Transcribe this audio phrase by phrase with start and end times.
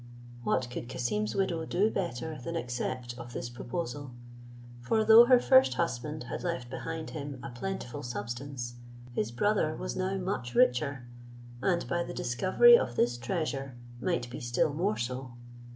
[0.43, 4.13] What could Cassim's widow do better than accept of this proposal?
[4.79, 8.77] For though her first husband had left behind him a plentiful substance,
[9.13, 11.05] his brother was now much richer,
[11.61, 15.33] and by the discovery of this treasure might be still more so.